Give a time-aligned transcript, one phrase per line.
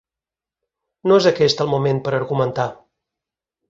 [1.11, 2.71] No és aquest el moment per argumentar.